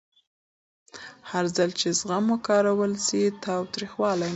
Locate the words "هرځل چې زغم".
1.31-2.25